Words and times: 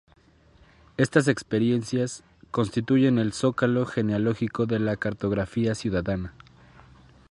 Estas 0.97 1.27
experiencias 1.27 2.23
constituyen 2.49 3.19
el 3.19 3.33
zócalo 3.33 3.85
genealógico 3.85 4.65
de 4.65 4.79
la 4.79 4.97
Cartografía 4.97 5.75
Ciudadana. 5.75 6.33